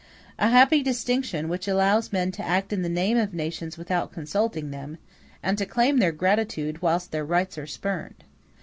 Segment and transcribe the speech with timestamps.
[0.39, 4.71] A happy distinction, which allows men to act in the name of nations without consulting
[4.71, 4.97] them,
[5.43, 8.23] and to claim their gratitude whilst their rights are spurned.